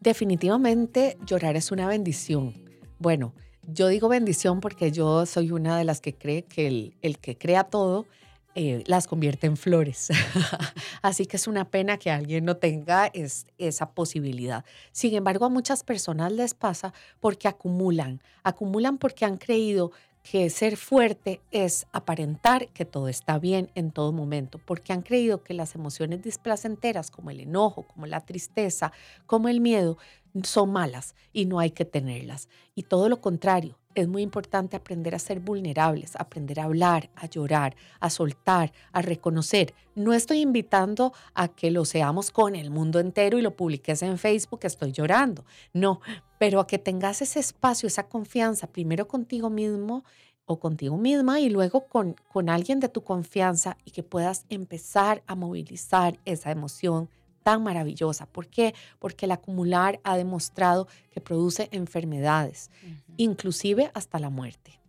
Definitivamente 0.00 1.16
llorar 1.24 1.56
es 1.56 1.70
una 1.70 1.86
bendición. 1.86 2.68
Bueno, 2.98 3.34
yo 3.66 3.88
digo 3.88 4.08
bendición 4.08 4.60
porque 4.60 4.92
yo 4.92 5.26
soy 5.26 5.50
una 5.52 5.78
de 5.78 5.84
las 5.84 6.00
que 6.00 6.14
cree 6.14 6.42
que 6.42 6.92
el, 7.00 7.18
que 7.18 7.36
crea 7.36 7.64
todo 7.64 8.06
eh, 8.54 8.82
las 8.86 9.06
convierte 9.06 9.46
en 9.46 9.56
flores. 9.56 10.08
Así 11.02 11.26
que 11.26 11.36
es 11.36 11.46
una 11.46 11.70
pena 11.70 11.98
que 11.98 12.10
alguien 12.10 12.44
no 12.44 12.56
tenga 12.56 13.10
esa 13.58 13.90
posibilidad. 13.92 14.64
Sin 14.92 15.14
embargo, 15.14 15.44
a 15.44 15.48
muchas 15.48 15.84
personas 15.84 16.32
les 16.32 16.54
pasa 16.54 16.92
porque 17.20 17.46
acumulan, 17.46 18.20
acumulan 18.42 18.98
porque 18.98 19.24
han 19.24 19.36
creído 19.36 19.92
que 20.22 20.50
ser 20.50 20.76
fuerte 20.76 21.40
es 21.50 21.86
aparentar 21.92 22.68
que 22.68 22.84
todo 22.84 23.08
está 23.08 23.38
bien 23.38 23.70
en 23.74 23.90
todo 23.90 24.12
momento, 24.12 24.60
porque 24.64 24.92
han 24.92 25.02
creído 25.02 25.42
que 25.42 25.54
las 25.54 25.74
emociones 25.74 26.22
displacenteras 26.22 27.10
como 27.10 27.30
el 27.30 27.40
enojo, 27.40 27.84
como 27.84 28.06
la 28.06 28.20
tristeza, 28.20 28.92
como 29.26 29.48
el 29.48 29.60
miedo, 29.60 29.96
son 30.42 30.72
malas 30.72 31.14
y 31.32 31.46
no 31.46 31.58
hay 31.58 31.70
que 31.70 31.84
tenerlas. 31.84 32.48
Y 32.74 32.84
todo 32.84 33.08
lo 33.08 33.20
contrario, 33.20 33.78
es 33.94 34.06
muy 34.06 34.22
importante 34.22 34.76
aprender 34.76 35.14
a 35.14 35.18
ser 35.18 35.40
vulnerables, 35.40 36.14
aprender 36.16 36.60
a 36.60 36.64
hablar, 36.64 37.10
a 37.16 37.26
llorar, 37.26 37.74
a 37.98 38.08
soltar, 38.08 38.72
a 38.92 39.02
reconocer. 39.02 39.74
No 39.94 40.12
estoy 40.12 40.40
invitando 40.40 41.12
a 41.34 41.48
que 41.48 41.70
lo 41.70 41.84
seamos 41.84 42.30
con 42.30 42.54
el 42.54 42.70
mundo 42.70 43.00
entero 43.00 43.38
y 43.38 43.42
lo 43.42 43.56
publiques 43.56 44.02
en 44.02 44.18
Facebook, 44.18 44.60
estoy 44.62 44.92
llorando. 44.92 45.44
No, 45.72 46.00
pero 46.38 46.60
a 46.60 46.66
que 46.66 46.78
tengas 46.78 47.20
ese 47.20 47.40
espacio, 47.40 47.86
esa 47.86 48.08
confianza, 48.08 48.68
primero 48.68 49.08
contigo 49.08 49.50
mismo 49.50 50.04
o 50.46 50.58
contigo 50.58 50.96
misma 50.96 51.40
y 51.40 51.48
luego 51.48 51.86
con, 51.86 52.14
con 52.32 52.48
alguien 52.48 52.80
de 52.80 52.88
tu 52.88 53.02
confianza 53.02 53.76
y 53.84 53.90
que 53.90 54.02
puedas 54.02 54.46
empezar 54.48 55.22
a 55.26 55.34
movilizar 55.34 56.18
esa 56.24 56.50
emoción 56.50 57.08
tan 57.42 57.62
maravillosa. 57.62 58.26
¿Por 58.26 58.46
qué? 58.46 58.74
Porque 58.98 59.26
el 59.26 59.32
acumular 59.32 60.00
ha 60.04 60.16
demostrado 60.16 60.88
que 61.10 61.20
produce 61.20 61.68
enfermedades, 61.72 62.70
inclusive 63.16 63.90
hasta 63.94 64.18
la 64.18 64.30
muerte. 64.30 64.80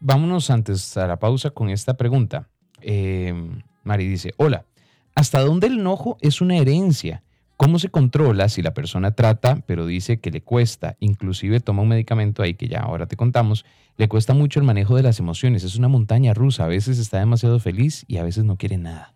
Vámonos 0.00 0.50
antes 0.50 0.96
a 0.96 1.06
la 1.06 1.18
pausa 1.18 1.50
con 1.50 1.70
esta 1.70 1.94
pregunta. 1.94 2.48
Eh, 2.80 3.32
Mari 3.84 4.08
dice, 4.08 4.34
hola, 4.36 4.64
¿hasta 5.14 5.40
dónde 5.40 5.68
el 5.68 5.78
enojo 5.78 6.18
es 6.20 6.40
una 6.40 6.56
herencia? 6.56 7.22
¿Cómo 7.56 7.78
se 7.78 7.90
controla 7.90 8.48
si 8.48 8.60
la 8.60 8.74
persona 8.74 9.12
trata, 9.12 9.62
pero 9.66 9.86
dice 9.86 10.18
que 10.18 10.32
le 10.32 10.40
cuesta, 10.40 10.96
inclusive 10.98 11.60
toma 11.60 11.82
un 11.82 11.90
medicamento 11.90 12.42
ahí 12.42 12.54
que 12.54 12.66
ya 12.66 12.80
ahora 12.80 13.06
te 13.06 13.16
contamos, 13.16 13.64
le 13.96 14.08
cuesta 14.08 14.34
mucho 14.34 14.58
el 14.58 14.66
manejo 14.66 14.96
de 14.96 15.04
las 15.04 15.20
emociones? 15.20 15.62
Es 15.62 15.76
una 15.76 15.86
montaña 15.86 16.34
rusa, 16.34 16.64
a 16.64 16.68
veces 16.68 16.98
está 16.98 17.20
demasiado 17.20 17.60
feliz 17.60 18.04
y 18.08 18.16
a 18.16 18.24
veces 18.24 18.42
no 18.42 18.56
quiere 18.56 18.78
nada. 18.78 19.14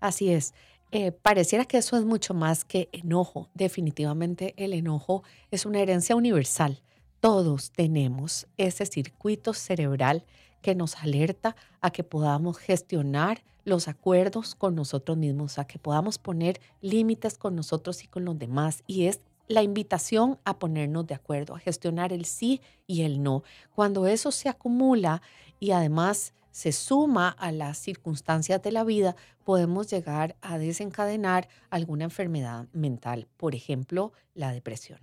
Así 0.00 0.30
es. 0.30 0.54
Eh, 0.94 1.10
pareciera 1.10 1.64
que 1.64 1.78
eso 1.78 1.96
es 1.96 2.04
mucho 2.04 2.34
más 2.34 2.66
que 2.66 2.90
enojo. 2.92 3.48
Definitivamente 3.54 4.52
el 4.62 4.74
enojo 4.74 5.22
es 5.50 5.64
una 5.64 5.80
herencia 5.80 6.14
universal. 6.14 6.82
Todos 7.18 7.70
tenemos 7.70 8.46
ese 8.58 8.84
circuito 8.84 9.54
cerebral 9.54 10.26
que 10.60 10.74
nos 10.74 10.96
alerta 10.96 11.56
a 11.80 11.90
que 11.92 12.04
podamos 12.04 12.58
gestionar 12.58 13.42
los 13.64 13.88
acuerdos 13.88 14.54
con 14.54 14.74
nosotros 14.74 15.16
mismos, 15.16 15.58
a 15.58 15.66
que 15.66 15.78
podamos 15.78 16.18
poner 16.18 16.60
límites 16.82 17.38
con 17.38 17.56
nosotros 17.56 18.04
y 18.04 18.06
con 18.06 18.26
los 18.26 18.38
demás. 18.38 18.82
Y 18.86 19.06
es 19.06 19.20
la 19.48 19.62
invitación 19.62 20.38
a 20.44 20.58
ponernos 20.58 21.06
de 21.06 21.14
acuerdo, 21.14 21.54
a 21.54 21.58
gestionar 21.58 22.12
el 22.12 22.26
sí 22.26 22.60
y 22.86 23.00
el 23.02 23.22
no. 23.22 23.44
Cuando 23.74 24.06
eso 24.06 24.30
se 24.30 24.50
acumula 24.50 25.22
y 25.58 25.70
además 25.70 26.34
se 26.52 26.70
suma 26.70 27.28
a 27.28 27.50
las 27.50 27.78
circunstancias 27.78 28.62
de 28.62 28.70
la 28.70 28.84
vida, 28.84 29.16
podemos 29.44 29.90
llegar 29.90 30.36
a 30.40 30.58
desencadenar 30.58 31.48
alguna 31.70 32.04
enfermedad 32.04 32.66
mental, 32.72 33.26
por 33.36 33.54
ejemplo, 33.54 34.12
la 34.34 34.52
depresión. 34.52 35.00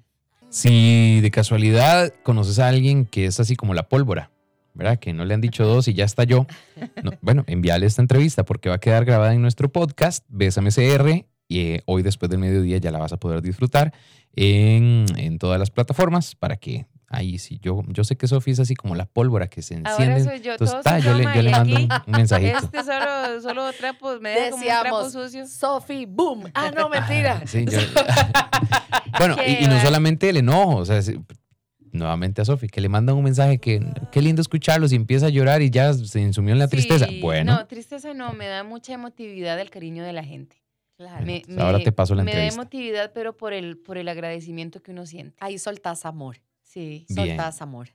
Si 0.50 1.20
de 1.22 1.32
casualidad 1.32 2.13
conoces 2.24 2.60
a 2.60 2.68
alguien 2.68 3.06
que 3.06 3.25
es 3.25 3.39
así 3.39 3.56
como 3.56 3.74
la 3.74 3.89
pólvora, 3.89 4.32
¿verdad? 4.74 4.98
Que 4.98 5.13
no 5.13 5.25
le 5.25 5.34
han 5.34 5.41
dicho 5.41 5.65
dos 5.65 5.88
y 5.88 5.94
ya 5.94 6.06
está 6.06 6.24
yo. 6.24 6.48
bueno, 7.22 7.44
envíale 7.48 7.86
esta 7.86 8.01
entrevista 8.01 8.46
porque 8.46 8.70
va 8.70 8.75
a 8.75 8.79
quedar 8.79 9.06
grabada 9.06 9.34
en 9.34 9.41
nuestro 9.41 9.72
podcast, 9.72 10.25
Bésame 10.29 10.72
CR, 10.72 11.25
y 11.48 11.60
eh, 11.60 11.84
hoy 11.86 12.03
después 12.03 12.29
del 12.29 12.39
mediodía 12.39 12.77
ya 12.77 12.91
la 12.91 13.00
vas 13.00 13.12
a 13.12 13.18
poder 13.18 13.41
disfrutar 13.41 13.94
en, 14.36 15.06
en 15.18 15.39
todas 15.39 15.60
las 15.60 15.72
plataformas 15.72 16.36
para 16.36 16.58
que 16.58 16.86
Ahí 17.12 17.39
sí, 17.39 17.60
yo, 17.60 17.82
yo 17.88 18.04
sé 18.04 18.18
que 18.18 18.28
Sofi 18.28 18.51
es 18.51 18.60
así 18.60 18.75
como 18.75 18.94
la 18.94 19.08
pólvora 19.08 19.50
que 19.50 19.63
se 19.63 19.74
enciende. 19.74 20.13
Ahora 20.13 20.24
soy 20.24 20.42
yo, 20.42 20.51
Entonces, 20.51 20.78
está, 20.78 21.00
yo, 21.00 21.16
le, 21.16 21.24
yo 21.24 21.42
le 21.42 21.50
mando 21.50 21.75
un, 21.75 21.89
mensajito. 22.06 22.60
Este 22.60 22.84
solo, 22.84 23.42
solo 23.42 23.74
trapos, 23.74 24.22
me 24.22 24.30
deja 24.30 24.51
como 24.51 24.63
un 24.63 24.70
trapo 24.70 25.10
sucio. 25.10 25.48
Sofi, 25.48 26.06
boom. 26.06 26.51
Ah, 26.54 26.70
no, 26.70 26.88
mentira. 26.88 27.42
sí, 27.48 27.66
yo, 27.66 27.80
bueno, 29.20 29.38
y, 29.46 29.63
y, 29.63 29.68
no 29.68 29.82
solamente 29.82 30.30
el 30.30 30.38
enojo, 30.38 30.75
o 30.78 30.86
sea, 30.86 31.01
nuevamente 31.92 32.44
a 32.44 32.46
Sofi, 32.46 32.68
que 32.68 32.80
le 32.80 32.89
mandan 32.89 33.16
un 33.16 33.24
mensaje 33.24 33.58
que 33.58 33.84
qué 34.12 34.22
lindo 34.22 34.44
escucharlos 34.44 34.92
y 34.92 34.96
empieza 34.96 35.25
a 35.25 35.30
llorar 35.30 35.63
y 35.63 35.72
ya 35.72 35.92
se 35.94 36.22
insumió 36.22 36.54
en 36.54 36.60
la 36.60 36.68
tristeza. 36.68 37.08
Bueno. 37.22 37.56
No, 37.56 37.66
tristeza 37.66 38.13
no, 38.13 38.34
me 38.34 38.46
da 38.46 38.63
mucha 38.63 38.94
emotividad 38.94 39.60
el 39.60 39.72
cariño 39.72 40.04
de 40.04 40.13
la 40.13 40.24
gente. 40.24 40.62
Claro. 40.96 41.25
Me, 41.25 41.42
ahora 41.58 41.80
te 41.80 41.92
paso 41.92 42.13
la 42.13 42.22
entrevista. 42.22 42.44
Me 42.44 42.50
da 42.50 42.54
emotividad, 42.54 43.12
pero 43.13 43.36
por 43.36 43.54
el, 43.54 43.78
por 43.78 43.98
el 43.98 44.08
agradecimiento 44.10 44.82
que 44.84 44.92
uno 44.92 45.08
siente. 45.08 45.36
Ahí 45.39 45.58
soltás 45.58 46.06
amor. 46.06 46.38
Sí, 46.70 47.08
soltás 47.10 47.64
amor. 47.64 47.90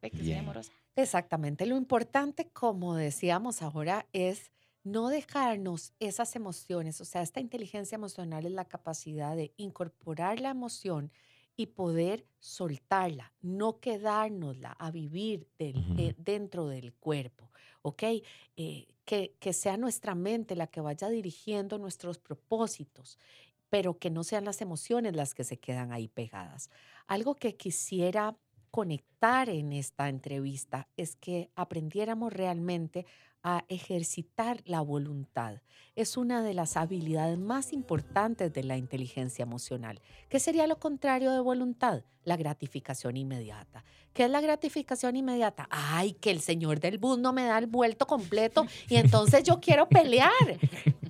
Exactamente. 0.97 1.65
Lo 1.65 1.77
importante, 1.77 2.49
como 2.49 2.97
decíamos 2.97 3.63
ahora, 3.63 4.09
es 4.13 4.51
no 4.83 5.11
dejarnos 5.11 5.93
esas 6.01 6.35
emociones, 6.35 7.01
o 7.01 7.05
sea, 7.05 7.23
esta 7.23 7.39
inteligencia 7.39 7.95
emocional 7.95 8.45
es 8.47 8.51
la 8.51 8.65
capacidad 8.65 9.37
de 9.37 9.55
incorporar 9.59 10.41
la 10.41 10.51
emoción 10.51 11.13
y 11.57 11.67
poder 11.67 12.27
soltarla, 12.41 13.33
no 13.43 13.79
quedárnosla 13.79 14.73
a 14.73 14.91
vivir 14.91 15.49
eh, 15.61 16.15
dentro 16.19 16.67
del 16.67 16.93
cuerpo, 16.95 17.53
¿ok? 17.83 18.03
Eh, 18.57 18.89
que, 19.05 19.37
que 19.39 19.53
sea 19.53 19.77
nuestra 19.77 20.17
mente 20.17 20.57
la 20.57 20.67
que 20.67 20.81
vaya 20.81 21.09
dirigiendo 21.09 21.79
nuestros 21.79 22.19
propósitos, 22.19 23.19
pero 23.71 24.01
que 24.01 24.11
no 24.11 24.25
sean 24.25 24.45
las 24.45 24.61
emociones 24.61 25.15
las 25.15 25.33
que 25.33 25.45
se 25.45 25.59
quedan 25.59 25.93
ahí 25.93 26.09
pegadas. 26.09 26.71
Algo 27.07 27.37
que 27.37 27.57
quisiera 27.57 28.37
conectar 28.75 29.51
en 29.51 29.73
esta 29.73 30.09
entrevista 30.09 30.89
es 30.97 31.15
que 31.15 31.49
aprendiéramos 31.55 32.33
realmente 32.33 33.07
a 33.45 33.65
ejercitar 33.69 34.63
la 34.65 34.81
voluntad. 34.81 35.61
Es 35.95 36.17
una 36.17 36.43
de 36.43 36.55
las 36.55 36.77
habilidades 36.77 37.39
más 37.39 37.73
importantes 37.73 38.53
de 38.53 38.65
la 38.65 38.77
inteligencia 38.77 39.45
emocional. 39.45 40.01
¿Qué 40.29 40.41
sería 40.41 40.67
lo 40.67 40.81
contrario 40.81 41.31
de 41.31 41.39
voluntad? 41.39 42.03
La 42.25 42.37
gratificación 42.37 43.17
inmediata. 43.17 43.85
¿Qué 44.13 44.25
es 44.25 44.31
la 44.31 44.41
gratificación 44.41 45.15
inmediata? 45.15 45.69
Ay, 45.71 46.15
que 46.15 46.33
el 46.33 46.41
señor 46.41 46.81
del 46.81 46.99
bus 46.99 47.17
no 47.17 47.33
me 47.33 47.45
da 47.45 47.59
el 47.59 47.69
vuelto 47.69 48.09
completo 48.09 48.67
y 48.89 48.97
entonces 48.97 49.45
yo 49.45 49.61
quiero 49.61 49.89
pelear. 49.89 50.59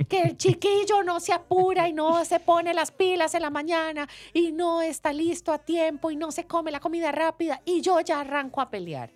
Que 0.09 0.21
el 0.23 0.37
chiquillo 0.37 1.03
no 1.05 1.21
se 1.21 1.33
apura 1.33 1.89
y 1.89 1.93
no 1.93 2.25
se 2.25 2.41
pone 2.41 2.75
las 2.75 2.91
pilas 2.91 3.35
en 3.35 3.43
la 3.43 3.51
mañana 3.51 4.09
y 4.33 4.53
no 4.53 4.83
está 4.83 5.13
listo 5.13 5.53
a 5.53 5.59
tiempo 5.59 6.11
y 6.11 6.17
no 6.17 6.31
se 6.31 6.45
come 6.45 6.71
la 6.71 6.81
comida 6.81 7.13
rápida 7.13 7.61
y 7.65 7.81
yo 7.81 8.01
ya 8.01 8.21
arranco 8.21 8.61
a 8.61 8.71
pelear. 8.71 9.11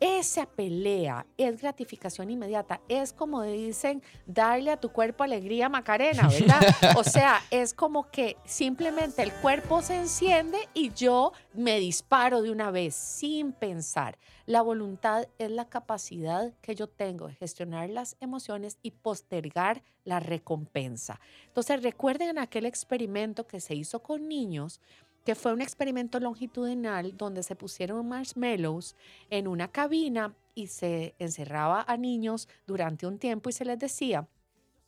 Esa 0.00 0.46
pelea 0.46 1.26
es 1.38 1.60
gratificación 1.60 2.30
inmediata. 2.30 2.80
Es 2.88 3.12
como 3.12 3.42
dicen, 3.42 4.02
darle 4.26 4.70
a 4.70 4.80
tu 4.80 4.90
cuerpo 4.90 5.24
alegría 5.24 5.68
Macarena, 5.68 6.28
¿verdad? 6.28 6.60
O 6.96 7.04
sea, 7.04 7.42
es 7.50 7.72
como 7.72 8.10
que 8.10 8.36
simplemente 8.44 9.22
el 9.22 9.32
cuerpo 9.32 9.80
se 9.80 9.96
enciende 9.96 10.68
y 10.74 10.92
yo 10.92 11.32
me 11.54 11.80
disparo 11.80 12.42
de 12.42 12.50
una 12.50 12.70
vez 12.70 12.94
sin 12.94 13.52
pensar. 13.52 14.18
La 14.44 14.62
voluntad 14.62 15.28
es 15.38 15.50
la 15.50 15.68
capacidad 15.68 16.52
que 16.60 16.74
yo 16.74 16.88
tengo 16.88 17.28
de 17.28 17.34
gestionar 17.34 17.88
las 17.90 18.16
emociones 18.20 18.78
y 18.82 18.92
postergar 18.92 19.82
la 20.04 20.20
recompensa. 20.20 21.20
Entonces, 21.48 21.82
recuerden 21.82 22.38
aquel 22.38 22.64
experimento 22.64 23.46
que 23.46 23.60
se 23.60 23.74
hizo 23.74 24.02
con 24.02 24.28
niños 24.28 24.80
que 25.26 25.34
fue 25.34 25.52
un 25.52 25.60
experimento 25.60 26.20
longitudinal 26.20 27.16
donde 27.16 27.42
se 27.42 27.56
pusieron 27.56 28.08
marshmallows 28.08 28.94
en 29.28 29.48
una 29.48 29.66
cabina 29.66 30.36
y 30.54 30.68
se 30.68 31.16
encerraba 31.18 31.84
a 31.86 31.96
niños 31.96 32.48
durante 32.64 33.08
un 33.08 33.18
tiempo 33.18 33.50
y 33.50 33.52
se 33.52 33.64
les 33.64 33.76
decía 33.76 34.28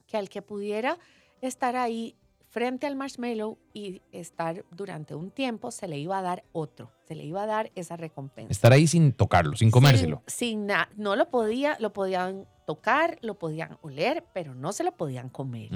que 0.06 0.16
al 0.16 0.28
que 0.28 0.40
pudiera 0.40 0.96
estar 1.40 1.74
ahí 1.74 2.14
frente 2.50 2.86
al 2.86 2.94
marshmallow 2.94 3.58
y 3.74 4.00
estar 4.12 4.64
durante 4.70 5.16
un 5.16 5.32
tiempo, 5.32 5.72
se 5.72 5.88
le 5.88 5.98
iba 5.98 6.16
a 6.16 6.22
dar 6.22 6.44
otro, 6.52 6.92
se 7.08 7.16
le 7.16 7.24
iba 7.24 7.42
a 7.42 7.46
dar 7.46 7.72
esa 7.74 7.96
recompensa. 7.96 8.52
Estar 8.52 8.72
ahí 8.72 8.86
sin 8.86 9.12
tocarlo, 9.12 9.56
sin 9.56 9.72
comérselo. 9.72 10.22
Sin, 10.28 10.66
nada, 10.66 10.88
no 10.96 11.16
lo 11.16 11.30
podía, 11.30 11.76
lo 11.80 11.92
podían 11.92 12.46
tocar, 12.64 13.18
lo 13.22 13.38
podían 13.38 13.76
oler, 13.82 14.24
pero 14.32 14.54
no 14.54 14.72
se 14.72 14.84
lo 14.84 14.92
podían 14.92 15.30
comer. 15.30 15.70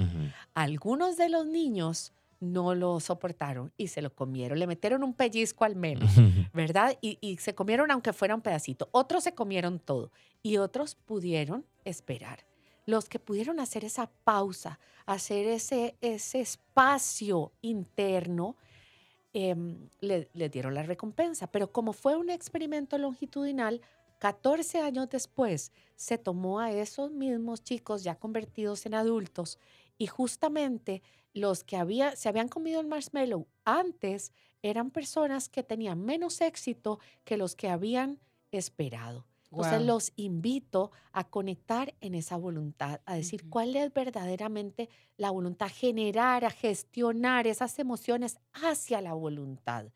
Algunos 0.53 1.17
de 1.17 1.27
los 1.27 1.45
niños 1.45 2.13
no 2.43 2.75
lo 2.75 2.99
soportaron 2.99 3.71
y 3.77 3.87
se 3.87 4.01
lo 4.01 4.13
comieron. 4.13 4.59
Le 4.59 4.67
metieron 4.67 5.03
un 5.03 5.13
pellizco 5.13 5.65
al 5.65 5.75
menos, 5.75 6.11
¿verdad? 6.53 6.97
Y, 7.01 7.37
se 7.37 7.55
comieron 7.55 7.89
aunque 7.91 8.13
fuera 8.13 8.35
un 8.35 8.41
pedacito. 8.41 8.89
Otros 8.91 9.23
se 9.23 9.33
comieron 9.33 9.79
todo 9.79 10.11
y 10.41 10.57
otros 10.57 10.95
pudieron 10.95 11.65
esperar. 11.85 12.45
Los 12.85 13.07
que 13.07 13.19
pudieron 13.19 13.59
hacer 13.59 13.85
esa 13.85 14.11
pausa, 14.23 14.79
hacer 15.05 15.47
ese, 15.47 15.95
ese 16.01 16.41
espacio 16.41 17.53
interno, 17.61 18.57
em, 19.31 19.89
le, 20.01 20.29
le 20.33 20.49
dieron 20.49 20.73
la 20.73 20.83
recompensa. 20.83 21.47
Pero 21.47 21.71
como 21.71 21.93
fue 21.93 22.15
un 22.17 22.29
experimento 22.29 22.97
longitudinal, 22.97 23.81
14 24.19 24.79
años 24.79 25.09
después 25.09 25.71
se 25.95 26.17
tomó 26.17 26.59
a 26.59 26.71
esos 26.71 27.11
mismos 27.11 27.61
chicos 27.63 28.03
ya 28.03 28.15
convertidos 28.15 28.85
en 28.85 28.93
adultos 28.93 29.59
y 29.97 30.07
justamente 30.07 31.01
los 31.33 31.63
que 31.63 31.77
había, 31.77 32.15
se 32.15 32.29
habían 32.29 32.47
comido 32.47 32.79
el 32.79 32.87
marshmallow 32.87 33.47
antes 33.65 34.31
eran 34.61 34.91
personas 34.91 35.49
que 35.49 35.63
tenían 35.63 36.03
menos 36.03 36.41
éxito 36.41 36.99
que 37.25 37.37
los 37.37 37.55
que 37.55 37.69
habían 37.69 38.19
esperado. 38.51 39.25
Entonces 39.51 39.85
los 39.85 40.13
invito 40.15 40.91
a 41.11 41.29
conectar 41.29 41.93
en 42.01 42.15
esa 42.15 42.37
voluntad, 42.37 43.01
a 43.05 43.13
decir 43.13 43.47
cuál 43.49 43.75
es 43.75 43.93
verdaderamente 43.93 44.89
la 45.15 45.29
voluntad, 45.29 45.69
generar, 45.71 46.43
a 46.43 46.49
gestionar 46.49 47.45
esas 47.45 47.77
emociones 47.77 48.39
hacia 48.53 48.99
la 48.99 49.13
voluntad. 49.13 49.91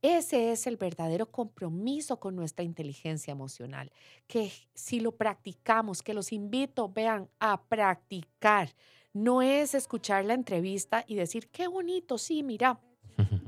Ese 0.00 0.50
es 0.50 0.66
el 0.66 0.78
verdadero 0.78 1.30
compromiso 1.30 2.18
con 2.18 2.34
nuestra 2.34 2.64
inteligencia 2.64 3.32
emocional, 3.32 3.92
que 4.26 4.50
si 4.74 4.98
lo 4.98 5.12
practicamos, 5.12 6.02
que 6.02 6.14
los 6.14 6.32
invito, 6.32 6.88
vean, 6.88 7.28
a 7.38 7.62
practicar 7.64 8.74
no 9.12 9.42
es 9.42 9.74
escuchar 9.74 10.24
la 10.24 10.34
entrevista 10.34 11.04
y 11.06 11.16
decir, 11.16 11.48
qué 11.48 11.68
bonito, 11.68 12.18
sí, 12.18 12.42
mira, 12.42 12.80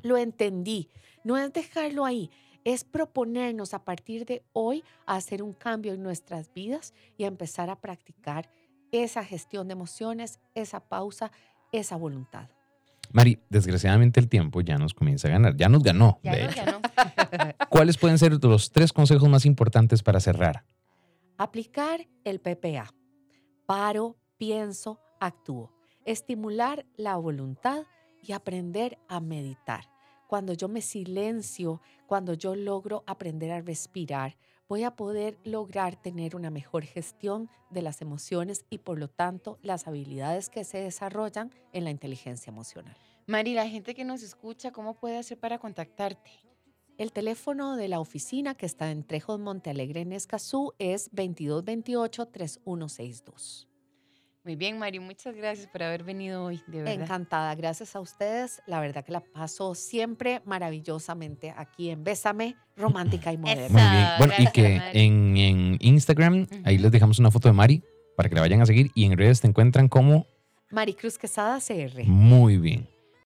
lo 0.02 0.16
entendí. 0.16 0.90
No 1.24 1.38
es 1.38 1.52
dejarlo 1.52 2.04
ahí, 2.04 2.30
es 2.64 2.84
proponernos 2.84 3.74
a 3.74 3.84
partir 3.84 4.26
de 4.26 4.42
hoy 4.52 4.84
a 5.06 5.16
hacer 5.16 5.42
un 5.42 5.52
cambio 5.52 5.94
en 5.94 6.02
nuestras 6.02 6.52
vidas 6.52 6.92
y 7.16 7.24
a 7.24 7.28
empezar 7.28 7.70
a 7.70 7.80
practicar 7.80 8.50
esa 8.92 9.24
gestión 9.24 9.68
de 9.68 9.72
emociones, 9.72 10.40
esa 10.54 10.80
pausa, 10.80 11.32
esa 11.72 11.96
voluntad. 11.96 12.48
Mari, 13.12 13.38
desgraciadamente 13.48 14.18
el 14.18 14.28
tiempo 14.28 14.60
ya 14.60 14.76
nos 14.76 14.94
comienza 14.94 15.28
a 15.28 15.32
ganar, 15.32 15.56
ya 15.56 15.68
nos 15.68 15.82
ganó. 15.82 16.18
de 16.22 16.46
hecho. 16.46 16.62
¿Cuáles 17.68 17.98
pueden 17.98 18.18
ser 18.18 18.42
los 18.42 18.70
tres 18.70 18.92
consejos 18.92 19.28
más 19.28 19.44
importantes 19.46 20.02
para 20.02 20.20
cerrar? 20.20 20.64
Aplicar 21.36 22.06
el 22.24 22.40
PPA. 22.40 22.92
Paro, 23.66 24.16
pienso, 24.36 25.00
actúo. 25.20 25.70
Estimular 26.04 26.84
la 26.96 27.16
voluntad 27.16 27.84
y 28.22 28.32
aprender 28.32 28.98
a 29.08 29.20
meditar. 29.20 29.90
Cuando 30.26 30.54
yo 30.54 30.68
me 30.68 30.80
silencio, 30.80 31.80
cuando 32.06 32.34
yo 32.34 32.56
logro 32.56 33.04
aprender 33.06 33.52
a 33.52 33.60
respirar, 33.60 34.36
voy 34.68 34.82
a 34.82 34.96
poder 34.96 35.38
lograr 35.44 35.94
tener 35.96 36.34
una 36.34 36.50
mejor 36.50 36.82
gestión 36.84 37.48
de 37.70 37.82
las 37.82 38.02
emociones 38.02 38.64
y 38.70 38.78
por 38.78 38.98
lo 38.98 39.08
tanto 39.08 39.58
las 39.62 39.86
habilidades 39.86 40.48
que 40.48 40.64
se 40.64 40.78
desarrollan 40.78 41.52
en 41.72 41.84
la 41.84 41.90
inteligencia 41.90 42.50
emocional. 42.50 42.96
Mari, 43.26 43.52
la 43.54 43.68
gente 43.68 43.94
que 43.94 44.04
nos 44.04 44.22
escucha, 44.22 44.72
¿cómo 44.72 44.94
puede 44.94 45.18
hacer 45.18 45.38
para 45.38 45.58
contactarte? 45.58 46.30
El 46.96 47.12
teléfono 47.12 47.74
de 47.76 47.88
la 47.88 47.98
oficina 47.98 48.54
que 48.54 48.66
está 48.66 48.88
en 48.90 49.02
Trejos 49.02 49.40
Montealegre 49.40 50.02
en 50.02 50.12
Escazú 50.12 50.74
es 50.78 51.10
2228-3162. 51.12 53.66
Muy 54.44 54.56
bien, 54.56 54.78
Mari, 54.78 55.00
muchas 55.00 55.34
gracias 55.34 55.66
por 55.68 55.82
haber 55.82 56.04
venido 56.04 56.44
hoy, 56.44 56.60
de 56.66 56.82
verdad. 56.82 57.02
Encantada, 57.02 57.54
gracias 57.54 57.96
a 57.96 58.00
ustedes. 58.00 58.60
La 58.66 58.78
verdad 58.78 59.02
que 59.02 59.10
la 59.10 59.20
paso 59.20 59.74
siempre 59.74 60.42
maravillosamente 60.44 61.54
aquí 61.56 61.88
en 61.88 62.04
Bésame, 62.04 62.54
romántica 62.76 63.32
y 63.32 63.38
moderna. 63.38 63.68
Muy 63.68 63.96
bien. 63.96 64.08
Bueno, 64.18 64.34
y 64.38 64.52
que 64.52 64.82
en, 64.92 65.78
Instagram, 65.80 66.46
ahí 66.64 66.76
les 66.76 66.92
dejamos 66.92 67.18
una 67.18 67.30
foto 67.30 67.48
de 67.48 67.54
Mari 67.54 67.82
para 68.18 68.28
que 68.28 68.34
la 68.34 68.42
vayan 68.42 68.60
a 68.60 68.66
seguir 68.66 68.90
y 68.94 69.06
en 69.06 69.16
redes 69.16 69.40
te 69.40 69.48
encuentran 69.48 69.88
como 69.88 70.26
Maricruz 70.70 71.16
Quesada 71.16 71.58
CR. 71.58 72.04
Muy 72.04 72.58
bien. 72.58 72.93